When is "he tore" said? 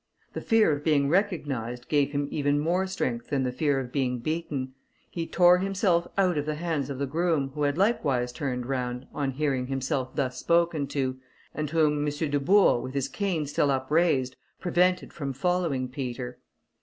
5.11-5.59